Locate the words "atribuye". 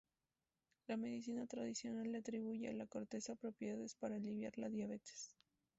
2.17-2.67